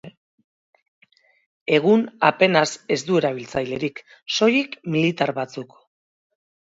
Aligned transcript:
Egun 1.79 2.05
apenas 2.31 2.65
ez 2.95 2.99
du 3.09 3.19
erabiltzailerik, 3.21 4.03
soilik 4.39 4.79
militar 4.97 5.35
batzuk. 5.43 5.77